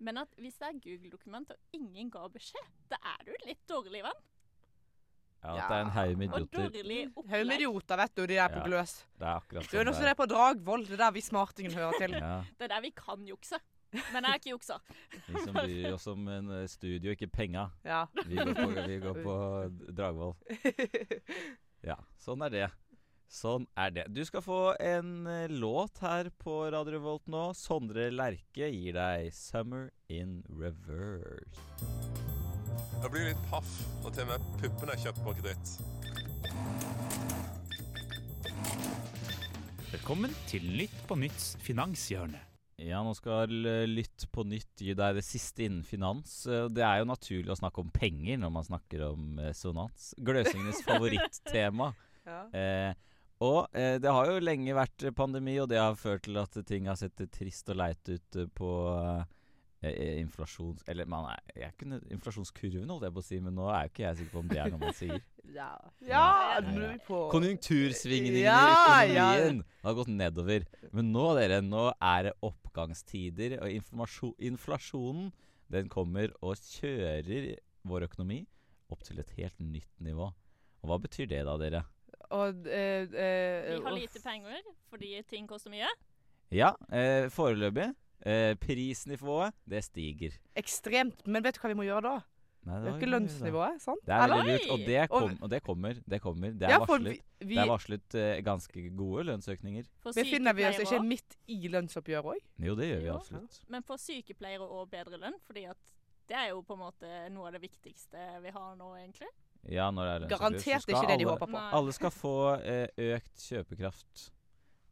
[0.04, 4.04] Men at hvis det er Google-dokument og ingen ga beskjed, da er du litt dårlig
[4.04, 4.24] venn.
[5.45, 6.63] Ja, at det er en haug med idioter.
[7.30, 8.65] Haug med idioter, vet du, de der på Ja.
[8.65, 9.06] gløs.
[9.19, 9.71] Det er akkurat sånn.
[9.71, 12.12] Du er noe også er på Dragvoll, det er der vi smartingen hører til.
[12.12, 12.43] Ja.
[12.58, 13.60] Det er der vi kan jukse.
[14.13, 14.79] Men jeg er ikke juksa.
[15.27, 17.69] Vi som bryr oss om en eh, studio, ikke penga.
[17.86, 18.05] Ja.
[18.25, 19.36] Vi går på, vi går på
[19.97, 20.36] Dragvoll.
[21.86, 22.67] Ja, sånn er det.
[23.31, 24.05] Sånn er det.
[24.13, 27.47] Du skal få en eh, låt her på Radio Revolt nå.
[27.58, 31.60] Sondre Lerche gir deg 'Summer in Reverse'.
[33.01, 33.69] Jeg blir litt paff
[34.03, 35.67] når til og med puppene er kjøpt på kreditt.
[39.91, 42.55] Velkommen til Nytt på Nytts finanshjørne.
[42.81, 43.51] Ja, nå skal
[43.88, 46.41] Lytt på nytt gi deg det siste innen finans.
[46.47, 50.11] Eh, Det er jo naturlig å snakke om penger når man snakker om eh, sonans.
[50.19, 51.93] Gløsingenes favorittema.
[52.27, 52.41] Ja.
[52.51, 52.91] Eh,
[53.45, 56.88] og eh, det har jo lenge vært pandemi, og det har ført til at ting
[56.88, 59.23] har sett trist og leit ut eh, på eh,
[60.21, 60.84] inflasjons...
[60.91, 63.93] Eller man er, jeg kunne, inflasjonskurven, holdt jeg på å si, men nå er jo
[63.93, 65.24] ikke jeg sikker på om det er noe man sier.
[65.56, 65.67] Ja,
[66.02, 66.21] ja, ja.
[66.58, 68.56] er vi på Konjunktursvingningen Ja,
[69.06, 69.28] i ja.
[69.30, 70.65] økonomien har gått nedover.
[70.89, 75.30] Men nå, dere, nå er det oppgangstider, og inflasjonen
[75.71, 77.54] den kommer og kjører
[77.86, 78.41] vår økonomi
[78.91, 80.32] opp til et helt nytt nivå.
[80.82, 81.84] Og hva betyr det da, dere?
[82.34, 85.89] Og eh, eh, Vi har lite penger fordi ting koster mye.
[86.54, 87.91] Ja, eh, foreløpig.
[88.25, 90.32] Eh, prisnivået, det stiger.
[90.56, 91.25] Ekstremt.
[91.28, 92.15] Men vet du hva vi må gjøre da?
[92.65, 93.99] Nei, det Øke lønnsnivået, sant?
[94.08, 95.93] Det er veldig lurt, og det, kom, og det kommer.
[96.10, 96.51] Det kommer.
[96.58, 99.86] Det er Ja, for varslet, vi- vi- det er varslet eh, ganske gode lønnsøkninger.
[100.01, 101.04] For Befinner vi oss ikke også.
[101.06, 102.39] midt i lønnsoppgjøret òg?
[102.65, 103.60] Jo, det gjør vi absolutt.
[103.69, 105.78] Men for sykepleiere og bedre lønn, fordi at
[106.28, 109.30] det er jo på en måte noe av det viktigste vi har nå, egentlig.
[109.69, 111.51] Ja, når det er lønnsoppgjør, Garantert så skal ikke det de alle, håper på.
[111.51, 111.71] Nei.
[111.71, 114.32] Alle skal få eh, økt kjøpekraft.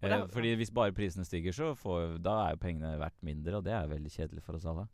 [0.03, 3.63] Eh, fordi hvis bare prisene stiger, så får, da er jo pengene verdt mindre, og
[3.67, 4.87] det er veldig kjedelig for oss alle.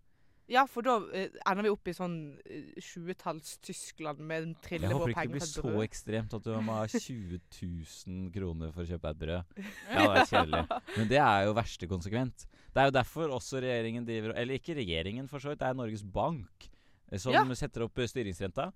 [0.49, 2.15] Ja, for da eh, ender vi opp i sånn
[2.49, 4.89] eh, 20-talls-Tyskland med en trille på penger.
[4.89, 5.83] Jeg håper ikke det blir så brød.
[5.85, 9.61] ekstremt at du må ha 20 000 kroner for å kjøpe deg et brød.
[9.93, 10.63] Ja, det er kjedelig.
[10.97, 12.47] Men det er jo verste konsekvent.
[12.73, 15.61] Det er jo derfor også regjeringen driver Eller ikke regjeringen, for så vidt.
[15.61, 16.69] Det er Norges Bank
[17.11, 17.45] eh, som Ja.
[17.53, 18.71] setter opp eh, styringsrenta.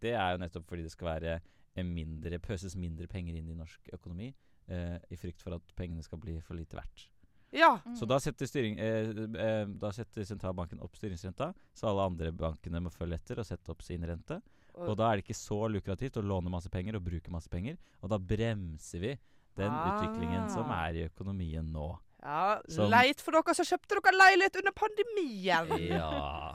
[0.00, 3.58] Det er jo nettopp fordi det skal være eh, mindre, pøses mindre penger inn i
[3.58, 4.32] norsk økonomi.
[4.68, 7.08] Eh, I frykt for at pengene skal bli for lite verdt.
[7.50, 7.78] Ja.
[7.96, 9.08] Så da setter, styring, eh,
[9.40, 13.70] eh, da setter sentralbanken opp styringsrenta, så alle andre bankene må følge etter og sette
[13.72, 14.42] opp sin rente.
[14.74, 17.48] Og- Og da er det ikke så lukrativt å låne masse penger og bruke masse
[17.48, 17.78] penger.
[18.02, 19.18] Og da bremser vi
[19.56, 20.86] den utviklingen som Ah.
[20.88, 21.98] er i økonomien nå.
[22.22, 25.68] Ja, Som- Leit for dere som kjøpte dere leilighet under pandemien.
[25.86, 26.08] Ja,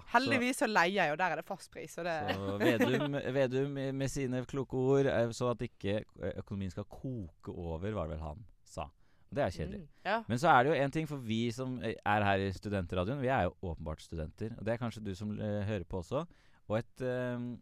[0.14, 1.96] Heldigvis så leier jeg, og der er det fastpris.
[1.96, 6.84] Det Så Vedum, Vedum med sine kloke ord, eh, så at ikke eh, økonomien skal
[6.92, 8.90] koke over, var det vel han sa.
[9.32, 9.80] Og det er kjedelig.
[9.82, 10.18] Mm, ja.
[10.28, 13.24] Men så er det jo en ting, for vi som eh, er her i Studentradioen,
[13.24, 14.52] vi er jo åpenbart studenter.
[14.60, 16.26] Og det er kanskje du som hører på også.
[16.72, 17.02] Og et,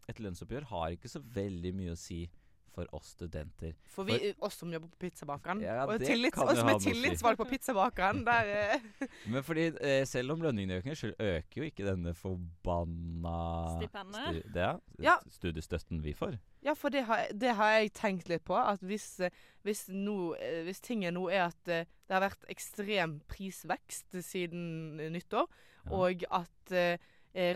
[0.10, 2.26] et lønnsoppgjør har ikke så veldig mye å si
[2.72, 3.74] for oss studenter.
[3.92, 5.60] For vi, oss som jobber på pizzabakeren.
[5.64, 8.86] Ja, og tillits, oss er noe tillitsvalgt på pizzabakeren, der eh,
[9.28, 13.36] Men fordi eh, selv om lønningene øker, så øker jo ikke denne forbanna
[13.82, 14.46] Stipendet?
[14.46, 14.72] stu- ja,
[15.08, 15.18] Ja.
[15.30, 16.38] studiestøtten vi får.
[16.64, 18.56] Ja, for det har, det har jeg tenkt litt på.
[18.56, 19.32] At hvis, eh,
[19.66, 25.48] hvis, nå, eh, hvis tingen nå er at det har vært ekstrem prisvekst siden nyttår,
[25.82, 25.92] Ja.
[25.98, 26.98] og at eh,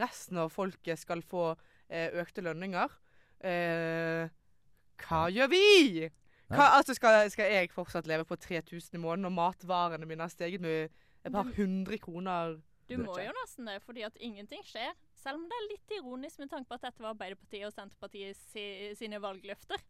[0.01, 1.51] resten av folket skal få
[1.89, 2.89] eh, økte lønninger
[3.45, 4.25] eh,
[5.01, 6.09] Hva gjør vi?
[6.51, 10.33] Hva, altså skal, skal jeg fortsatt leve på 3000 i måneden når matvarene mine har
[10.33, 10.93] steget med
[11.25, 12.59] et par hundre kroner?
[12.85, 14.93] Du må jo nesten det, fordi at ingenting skjer.
[15.17, 18.37] Selv om det er litt ironisk med tanke på at dette var Arbeiderpartiet og Senterpartiet
[18.37, 18.65] si,
[18.99, 19.81] sine valgløfter.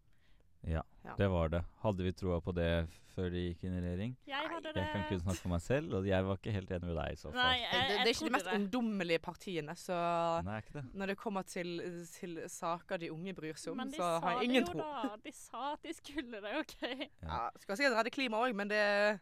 [0.68, 1.14] Ja, Ja.
[1.20, 1.64] det var det.
[1.84, 4.16] Hadde vi troa på det før de gikk inn i regjering?
[4.28, 4.82] Jeg hadde det.
[4.82, 7.12] Jeg kan kun snakke for meg selv, og jeg var ikke helt enig med deg
[7.14, 7.38] i så fall.
[7.38, 10.00] Nei, jeg, jeg, det det, er ikke de mest ungdommelige partiene, så
[10.48, 10.84] Nei, ikke det.
[10.94, 11.70] når det kommer til,
[12.16, 14.82] til saker de unge bryr seg om, så har jeg ingen tro.
[14.82, 15.14] Men de sa det jo tro.
[15.14, 15.22] da.
[15.30, 17.10] De sa at de skulle det, OK?
[17.22, 19.18] Ja, skal sikkert redde klimaet òg, men det Ja,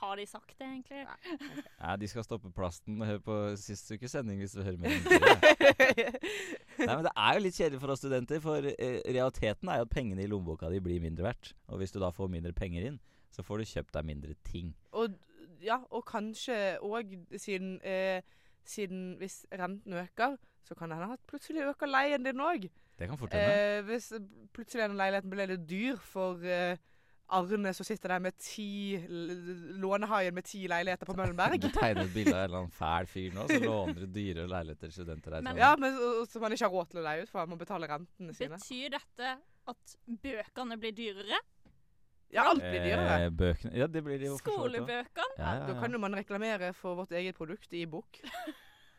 [0.00, 1.06] har de sagt det, egentlig?
[1.80, 3.00] Nei, de skal stoppe plasten.
[3.00, 4.90] og høre på sist ukes sending hvis du hører med.
[6.84, 9.88] Nei, men Det er jo litt kjedelig for oss studenter, for eh, realiteten er jo
[9.88, 11.54] at pengene i lommeboka di blir mindre verdt.
[11.72, 13.00] Og hvis du da får mindre penger inn,
[13.34, 14.72] så får du kjøpt deg mindre ting.
[14.92, 15.16] Og,
[15.64, 18.22] ja, og kanskje òg siden, eh,
[18.64, 22.68] siden hvis renten øker, så kan det hende at plutselig øker leien din òg.
[22.98, 23.78] Det kan fort hende.
[23.78, 24.12] Eh, hvis
[24.54, 26.76] plutselig den leiligheten blir litt dyr for eh,
[27.32, 31.56] Arne som sitter der med ti lånehaier Lånehaien med ti leiligheter på Møllenberg.
[31.60, 34.90] Du tegner et bilde av en eller annen fæl fyr nå, så låner dyre leiligheter
[34.90, 35.40] til studenter.
[35.42, 37.60] Men- Ja, men som man ikke har råd til å leie ut, for man må
[37.64, 38.58] betale rentene sine.
[38.58, 41.40] Betyr dette at bøkene blir dyrere?
[42.34, 43.24] Ja, alt blir dyrere.
[43.24, 44.36] Eh, bøkene Ja, det blir de jo.
[44.38, 45.38] Skolebøkene?
[45.38, 48.20] Ja, ja, Da kan jo man reklamere for vårt eget produkt i bok.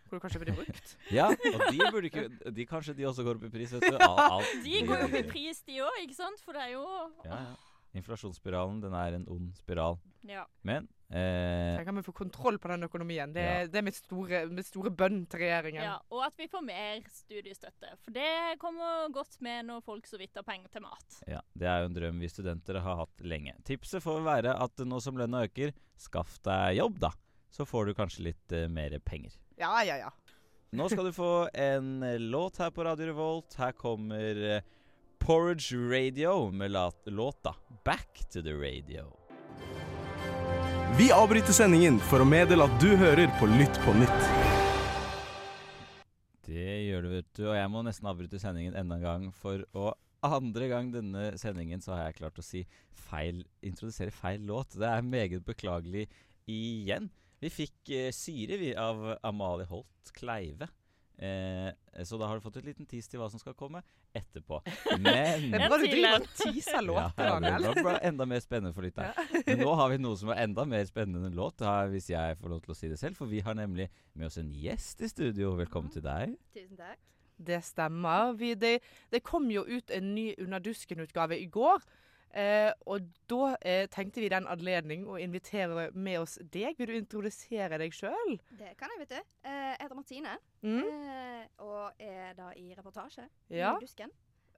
[0.10, 0.96] Hvor du kanskje blir brukt.
[1.12, 3.98] Ja, og de burde ikke de, Kanskje de også går opp i pris, vet du.
[3.98, 6.40] Alt, alt De går jo opp i pris, de òg, ikke sant?
[6.46, 6.86] For det er jo
[7.26, 7.56] Ja, ja.
[7.96, 9.98] Inflasjonsspiralen den er en ond spiral.
[10.26, 10.44] Ja.
[10.66, 13.34] Men eh, Tenk om vi får kontroll på den økonomien.
[13.36, 13.68] Det, Ja.
[13.70, 15.84] det er mitt store, mitt store bønn til regjeringen.
[15.86, 17.94] Ja, og at vi får mer studiestøtte.
[18.04, 21.20] For det kommer godt med når folk så vidt har penger til mat.
[21.30, 23.54] ja, det er jo en drøm vi studenter har hatt lenge.
[23.64, 27.12] Tipset får være at nå som lønna øker, skaff deg jobb, da.
[27.56, 29.38] Så får du kanskje litt eh, mer penger.
[29.58, 30.10] Ja, ja, ja.
[30.76, 33.54] Nå skal du få en låt her på Radio Revolt.
[33.56, 34.66] Her kommer eh,
[35.26, 36.72] Porridge Radio med
[37.06, 39.14] låta 'Back to the Radio'.
[40.98, 44.28] Vi avbryter sendingen for å meddele at du hører på Lytt på nytt.
[46.46, 47.42] Det gjør du, vet du.
[47.48, 49.28] Og jeg må nesten avbryte sendingen enda en gang.
[49.34, 52.62] For å andre gang denne sendingen så har jeg klart å si
[53.10, 54.78] feil Introdusere feil låt.
[54.78, 56.06] Det er meget beklagelig
[56.46, 57.10] igjen.
[57.42, 60.70] Vi fikk eh, syre, vi, av Amalie Holt Kleive.
[61.18, 63.80] Eh, så da har du fått et liten tis til hva som skal komme
[64.16, 64.60] etterpå.
[65.00, 68.76] Men Det er bra du driver og teaser låter, ja, det blir enda mer spennende
[68.76, 69.16] for lytteren.
[69.48, 72.56] Men nå har vi noe som er enda mer spennende enn låt, hvis jeg får
[72.56, 73.20] lov til å si det selv.
[73.20, 75.56] For vi har nemlig med oss en gjest i studio.
[75.60, 76.36] Velkommen til deg.
[76.56, 77.00] Tusen takk.
[77.36, 78.32] Det stemmer.
[78.40, 78.78] Vi, det,
[79.12, 81.84] det kom jo ut en ny Under dusken-utgave i går.
[82.34, 86.76] Eh, og da eh, tenkte vi i den anledning å invitere med oss deg.
[86.78, 88.36] Vil du introdusere deg sjøl?
[88.60, 89.22] Det kan jeg, vet du.
[89.48, 90.84] Eh, Jeg heter Martine, Mm.
[90.84, 93.76] eh, og er da i reportasje Ja.
[93.78, 94.12] i Dusken,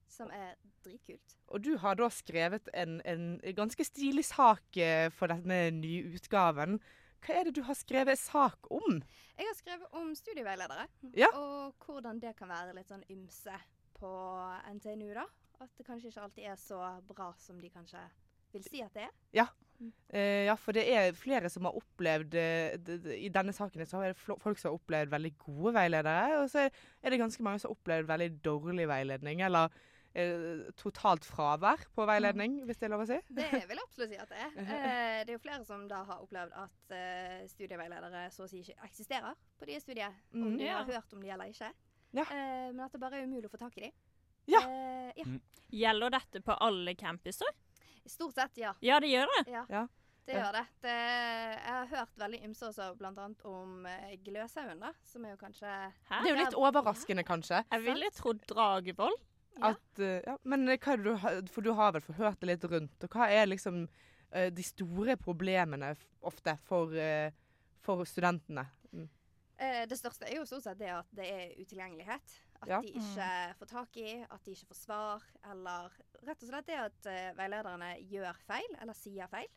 [0.07, 1.35] som er dritkult.
[1.49, 6.79] Og du har da skrevet en, en ganske stilig sak eh, for denne nye utgaven.
[7.21, 9.01] Hva er det du har skrevet sak om?
[9.37, 11.27] Jeg har skrevet om studieveiledere, Ja.
[11.33, 13.53] og hvordan det kan være litt sånn ymse
[13.99, 14.09] på
[14.73, 15.25] NTNU, da.
[15.59, 18.01] At det kanskje ikke alltid er så bra som de kanskje
[18.53, 19.15] vil si at det er.
[19.35, 19.47] Ja.
[20.09, 22.77] Eh, ja, for det er flere som har opplevd eh,
[23.21, 26.63] I denne saken så er det folk som har opplevd veldig gode veiledere, og så
[26.65, 29.69] er- det ganske mange som har opplevd veldig dårlig veiledning, eller
[30.15, 33.19] eh, totalt fravær på veiledning, hvis det er lov å si.
[33.29, 34.55] Det vil jeg absolutt si at det er.
[34.77, 38.63] Eh, det er jo flere som da har opplevd at eh, studieveiledere så å si
[38.63, 40.23] ikke eksisterer på de studiet.
[40.33, 40.57] Om Mm.
[40.57, 41.69] de har hørt om de eller ikke.
[42.15, 42.23] Ja.
[42.71, 43.91] Men at det bare er umulig å få tak i de.
[44.47, 44.63] Ja.
[44.63, 45.37] Eh, ja.
[45.67, 47.47] Gjelder dette på alle campuser?
[48.07, 48.73] Stort sett, ja.
[48.79, 49.51] Ja, det gjør det.
[49.51, 49.65] Ja.
[49.69, 49.87] Ja.
[50.27, 50.63] Det gjør det.
[50.83, 50.93] det.
[51.55, 53.27] Jeg har hørt veldig ymse også, bl.a.
[53.47, 54.91] om eh, Gløshaugen, da.
[55.07, 55.71] Som er jo kanskje
[56.09, 56.19] Hæ?
[56.19, 57.61] Det er jo litt overraskende, kanskje.
[57.71, 59.15] Jeg ville trodd Dragevoll.
[59.57, 59.71] Ja.
[59.71, 61.15] At, eh, ja, men eh, hva er det
[61.47, 63.87] du for du har vel forhørt det litt rundt, og hva er liksom
[64.27, 65.93] de store problemene
[66.27, 66.91] ofte for,
[67.79, 68.65] for studentene?
[68.91, 69.05] Mm.
[69.57, 72.35] Eh, det største er jo stort sett det at det er utilgjengelighet.
[72.61, 72.79] At Ja.
[72.81, 73.27] de ikke
[73.59, 75.91] får tak i, at de ikke får svar, eller
[76.25, 79.47] rett og slett det at eh, veilederne gjør feil, eller sier feil.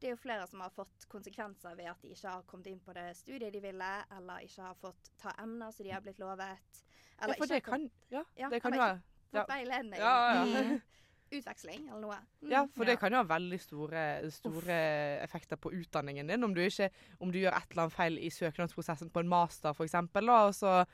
[0.00, 2.78] Det er jo flere som har fått konsekvenser ved at de ikke har kommet inn
[2.80, 6.18] på det studiet de ville, eller ikke har fått ta emner som de har blitt
[6.22, 6.82] lovet.
[7.18, 9.00] Ja, Eller for det kan, ja, Ja, det kan jo være
[9.32, 9.44] fått ja.
[9.50, 10.78] veiledning Ja, ja,
[11.38, 12.16] utveksling, eller noe.
[12.40, 12.50] Mm.
[12.54, 14.78] Ja, for det kan jo ha veldig store, store
[15.26, 16.44] effekter på utdanningen din.
[16.46, 16.88] Om du, ikke,
[17.20, 20.86] om du gjør et eller annet feil i søknadsprosessen på en master, f.eks., og, så-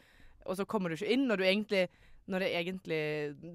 [0.45, 1.87] og så kommer du ikke inn når du egentlig
[2.27, 3.01] når, det egentlig,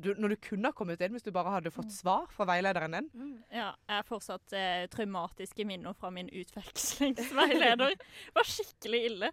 [0.03, 2.93] du, når du kunne ha kommet inn hvis du bare hadde fått svar fra veilederen
[2.93, 3.07] din.
[3.17, 3.31] Mm.
[3.49, 7.95] Ja, jeg har fortsatt eh, traumatiske minner fra min utvekslingsveileder.
[7.97, 9.31] Det var skikkelig ille.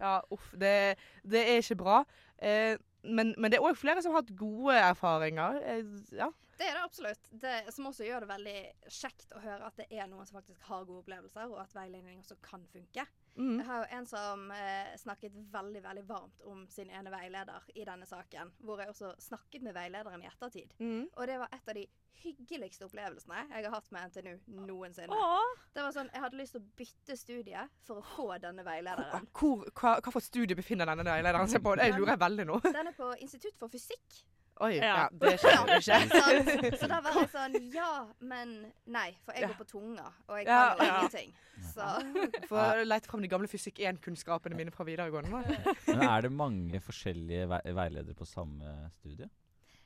[0.00, 0.50] Ja, uff.
[0.58, 0.74] Det,
[1.22, 2.00] det er ikke bra.
[2.42, 2.74] Eh,
[3.06, 5.62] men, men det er òg flere som har hatt gode erfaringer.
[5.62, 5.84] Eh,
[6.18, 6.32] ja.
[6.62, 7.24] Det er det absolutt.
[7.30, 10.62] Det, som også gjør det veldig kjekt å høre at det er noen som faktisk
[10.68, 13.02] har gode opplevelser, og at veiledning også kan funke.
[13.34, 13.56] Mm.
[13.56, 17.86] Jeg har jo en som eh, snakket veldig veldig varmt om sin ene veileder i
[17.88, 20.76] denne saken, hvor jeg også snakket med veilederen i ettertid.
[20.78, 21.08] Mm.
[21.16, 21.86] Og det var et av de
[22.22, 25.16] hyggeligste opplevelsene jeg har hatt med NTNU noensinne.
[25.16, 25.62] Åh.
[25.74, 29.26] Det var sånn, Jeg hadde lyst til å bytte studie for å få denne veilederen.
[29.34, 31.74] Hvor, hva, hva for studie befinner denne veilederen seg på?
[31.80, 32.60] Det lurer jeg veldig nå.
[32.68, 34.22] Den er på Institutt for fysikk.
[34.62, 35.08] Oi, ja, Ja.
[35.12, 36.76] det skjer jo ikke.
[36.78, 37.88] Så da var jeg sånn Ja,
[38.20, 38.52] men
[38.86, 39.08] nei.
[39.24, 40.98] For jeg går på tunga, og jeg Ja, kan jo ja.
[41.00, 41.32] ingenting.
[41.72, 41.88] Så
[42.50, 45.42] For å lete fram de gamle fysikk 1-kunnskapene mine fra videregående.
[45.88, 49.28] Men er det mange forskjellige ve veiledere på samme studie?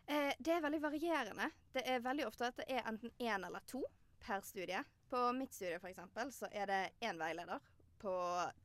[0.08, 1.48] eh, Det er veldig varierende.
[1.74, 3.82] Det er veldig ofte at det er enten én eller to
[4.26, 4.82] per studie.
[5.10, 7.60] På mitt studie eksempel, så er det én veileder
[8.02, 8.12] på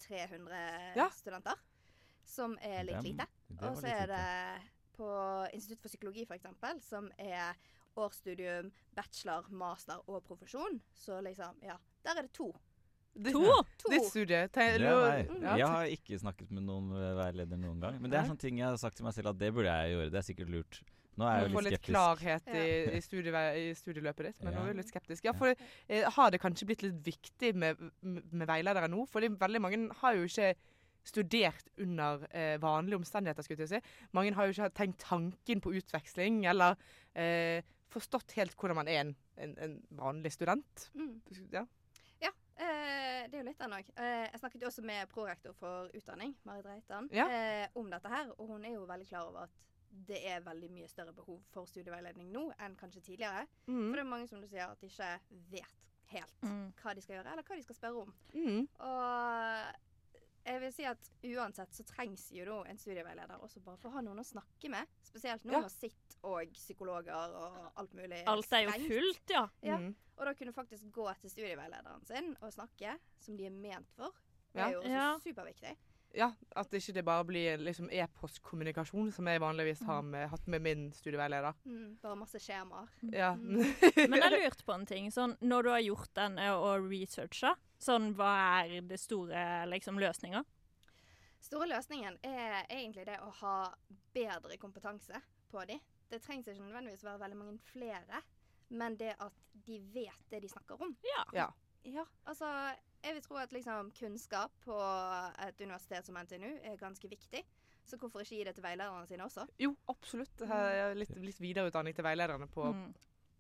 [0.08, 1.10] 300 Ja.
[1.14, 1.56] studenter.
[2.26, 3.26] Som er litt lite.
[3.62, 4.62] Og så er det
[5.02, 5.12] på
[5.58, 7.58] Institutt for psykologi for eksempel, som er
[8.00, 10.80] årsstudium, bachelor, master og profesjon.
[10.96, 11.76] Så liksom, ja.
[12.06, 12.52] Der er det to.
[13.12, 13.44] Det, To?
[13.82, 13.90] To.
[13.92, 14.46] Ditt studie.
[14.56, 18.00] Jeg har ikke snakket med noen veileder noen gang.
[18.00, 19.98] Men det er sånne ting jeg har sagt til meg selv at det burde jeg
[19.98, 20.12] gjøre.
[20.14, 20.80] Det er sikkert lurt.
[21.20, 21.92] Nå er jeg jo litt litt skeptisk.
[21.92, 25.26] klarhet i, i, i studieløpet ditt, men nå er du litt skeptisk.
[25.28, 29.04] Ja, for eh, Har det kanskje blitt litt viktig med, med veiledere nå?
[29.12, 30.54] Fordi veldig mange har jo ikke
[31.04, 33.44] studert under eh, vanlige omstendigheter.
[33.44, 33.82] skulle jeg si.
[34.14, 36.76] Mange har jo ikke tenkt tanken på utveksling, eller
[37.16, 37.62] eh,
[37.92, 40.90] forstått helt hvordan man er en, en, en vanlig student.
[40.94, 41.22] Mm.
[41.52, 41.66] Ja.
[42.22, 42.30] Ja,
[42.62, 43.90] eh, det er jo litt den òg.
[43.98, 47.26] Eh, jeg snakket jo også med prorektor for utdanning, Marit Reitan, Ja.
[47.28, 48.30] eh, om dette her.
[48.38, 49.60] Og hun er jo veldig klar over at
[50.08, 53.44] det er veldig mye større behov for studieveiledning nå enn kanskje tidligere.
[53.68, 53.90] Mm.
[53.90, 55.10] For det er mange som du sier at de ikke
[55.52, 55.78] vet
[56.14, 56.72] helt Mm.
[56.82, 58.14] hva de skal gjøre, eller hva de skal spørre om.
[58.34, 58.68] Mhm.
[58.80, 59.76] Og
[60.46, 63.94] jeg vil si at uansett så trengs jo da en studieveileder også bare for å
[63.94, 64.88] ha noen å snakke med.
[65.04, 65.62] Spesielt nå Ja.
[65.62, 69.48] når sitt og psykologer og alt mulig Alt er jo fullt, ja.
[69.62, 69.78] Ja.
[69.78, 69.96] Mm.
[70.18, 74.12] Og da kunne faktisk gå til studieveilederen sin og snakke, som de er ment for.
[74.54, 74.68] Det Ja.
[74.68, 75.20] er jo også Ja.
[75.20, 75.78] superviktig.
[76.14, 79.86] Ja, at ikke det bare blir liksom e-postkommunikasjon, som jeg vanligvis Mm.
[79.88, 81.54] har med, hatt med min studieveileder.
[81.66, 82.88] Mm, bare masse skjemaer.
[83.14, 83.34] Ja.
[83.36, 83.58] Mm.
[84.10, 85.10] Men jeg lurte på en ting.
[85.10, 90.44] Sånn, når du har gjort den og researcha, sånn, hva er det store liksom, løsninga?
[91.42, 93.56] Store løsningen er egentlig det å ha
[94.14, 95.18] bedre kompetanse
[95.52, 95.80] på de.
[96.12, 98.22] Det trengs ikke nødvendigvis være veldig mange flere,
[98.70, 99.34] men det at
[99.66, 100.94] de vet det de snakker om.
[101.08, 101.26] Ja.
[101.36, 101.50] Ja.
[101.82, 102.46] Ja, altså
[103.02, 104.76] jeg vil tro at liksom kunnskap på
[105.42, 107.42] et universitet som NTNU er ganske viktig.
[107.90, 109.48] Så hvorfor ikke gi det til veilederne sine også?
[109.60, 110.44] Jo, absolutt.
[110.96, 112.92] Litt, litt videreutdanning til veilederne på Mm.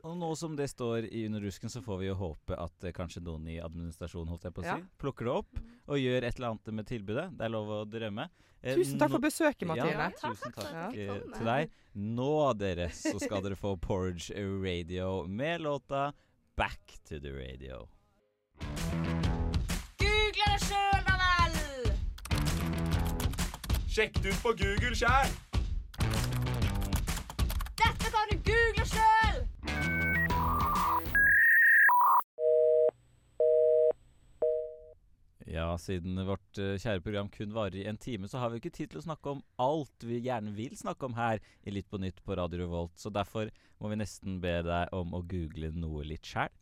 [0.04, 2.94] Og nå som det står i Under rusken, så får vi jo håpe at eh,
[2.96, 4.80] kanskje noen i administrasjonen holdt jeg på å si, Ja.
[4.98, 5.60] plukker det opp
[5.92, 7.28] og gjør et eller annet med tilbudet.
[7.38, 8.26] Det er lov å drømme.
[8.64, 9.92] Eh, Tusen takk for besøket, Mathilde.
[9.94, 10.90] Ja, tusen takk Ja.
[10.90, 11.70] eh, til deg.
[11.96, 14.32] Nå, dere, så skal dere få Porridge
[14.64, 16.14] Radio med låta
[16.58, 17.88] Back to the Radio.
[20.02, 21.54] Google det sjøl, da vel!
[23.92, 25.30] Sjekk det ut på Google sjæl!
[27.82, 28.71] Dette kan du google
[35.52, 38.72] Ja, siden vårt eh, kjære program kun varer i en time, så har vi ikke
[38.72, 42.00] tid til å snakke om alt vi gjerne vil snakke om her i Litt på
[42.00, 42.96] nytt på Radio Revolt.
[42.96, 46.54] Så derfor må vi nesten be deg om å google noe litt sjæl.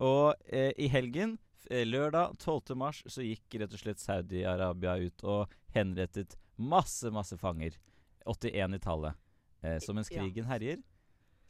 [0.00, 1.36] Og eh, i helgen,
[1.68, 2.72] eh, lørdag 12.
[2.78, 7.76] mars, så gikk rett og slett Saudi-Arabia ut og henrettet masse, masse fanger.
[8.24, 9.24] 81 i tallet.
[9.60, 10.80] Eh, så mens krigen herjer,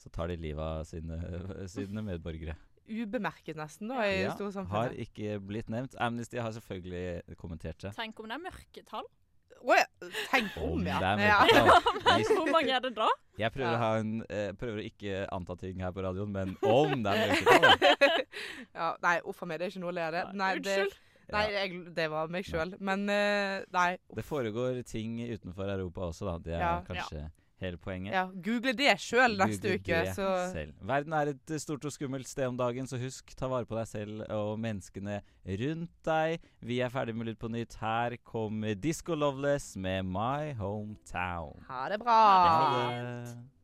[0.03, 1.21] så tar de livet av sine,
[1.77, 2.59] sine medborgere.
[2.88, 5.94] Ubemerket nesten, da, i Ja, store har ikke blitt nevnt.
[6.01, 7.94] Amnesty har selvfølgelig kommentert det.
[7.96, 9.09] Tenk om det er mørketall?
[9.59, 9.87] Å ja,
[10.31, 10.98] tenk om, Om ja.
[11.03, 11.38] det er ja.
[12.38, 13.09] hvor mange er det da?
[13.40, 13.74] Jeg prøver, Ja.
[13.74, 17.14] å, ha en, eh, prøver å ikke anta ting her på radioen, men om det
[17.14, 18.22] er mørketall
[18.79, 20.22] ja, nei, uff a meg, det er ikke noe å le av det.
[20.38, 21.01] Nei, det, unnskyld.
[21.35, 22.77] nei jeg, det var meg sjøl.
[22.79, 23.88] Men uh, nei.
[24.20, 26.37] Det foregår ting utenfor Europa også, da.
[26.46, 26.72] Det er Ja.
[26.87, 27.24] kanskje
[27.64, 28.14] hele poenget.
[28.14, 30.73] Ja, Google det sjøl neste Google uke, det så selv.
[30.90, 33.79] Verden er et eh, stort og skummelt sted om dagen, så husk, ta vare på
[33.79, 35.21] deg selv og menneskene
[35.62, 36.38] rundt deg.
[36.61, 37.79] Vi er ferdig med Lytt på nytt.
[37.83, 41.64] Her kommer Disco Loveless med My Hometown.
[41.68, 42.21] ha det bra.
[42.49, 43.59] Ha det.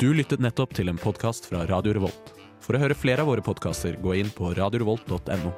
[0.00, 2.32] Du lyttet nettopp til en podkast fra Radio Revolt.
[2.64, 5.52] For å høre flere av våre podkaster, gå inn på radiorevolt.no.